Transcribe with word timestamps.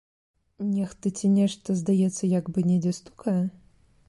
Нехта 0.77 1.11
ці 1.19 1.31
нешта, 1.35 1.75
здаецца, 1.83 2.23
як 2.39 2.45
бы 2.57 2.65
недзе 2.71 2.97
стукае? 3.01 3.41